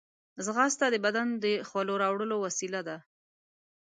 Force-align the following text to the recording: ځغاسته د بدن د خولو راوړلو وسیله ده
ځغاسته 0.45 0.85
د 0.89 0.95
بدن 1.05 1.27
د 1.43 1.45
خولو 1.69 1.93
راوړلو 2.03 2.35
وسیله 2.45 2.81
ده 2.87 2.97